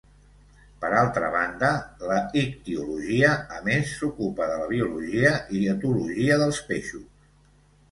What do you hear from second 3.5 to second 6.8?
a més s'ocupa de la biologia i etologia dels